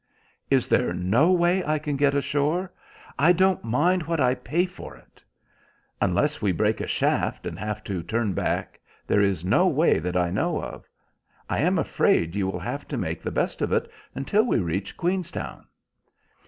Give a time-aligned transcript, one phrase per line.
[0.49, 2.73] "Is there no way I can get ashore?
[3.19, 5.21] I don't mind what I pay for it."
[6.01, 10.17] "Unless we break a shaft and have to turn back there is no way that
[10.17, 10.87] I know of.
[11.51, 14.97] I am afraid you will have to make the best of it until we reach
[14.97, 15.67] Queenstown."